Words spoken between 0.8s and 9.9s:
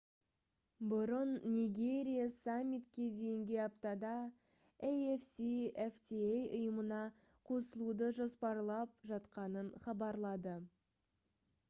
бұрын нигерия саммитке дейінге аптада afcfta ұйымына қосылуды жоспарлап жатқанын